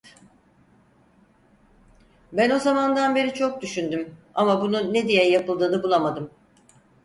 Ben 2.33 2.49
o 2.49 2.59
zamandan 2.59 3.15
beri 3.15 3.33
çok 3.33 3.61
düşündüm, 3.61 4.15
ama 4.35 4.61
bunun 4.61 4.93
ne 4.93 5.07
diye 5.07 5.29
yapıldığını 5.31 5.83
bulamadım. 5.83 6.31